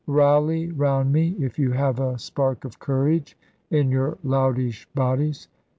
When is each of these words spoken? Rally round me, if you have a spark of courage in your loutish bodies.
Rally 0.07 0.71
round 0.71 1.13
me, 1.13 1.35
if 1.37 1.59
you 1.59 1.73
have 1.73 1.99
a 1.99 2.17
spark 2.17 2.65
of 2.65 2.79
courage 2.79 3.37
in 3.69 3.91
your 3.91 4.17
loutish 4.23 4.87
bodies. 4.95 5.47